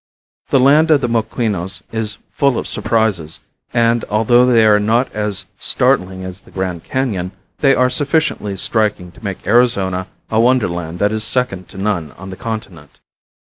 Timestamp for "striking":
8.57-9.11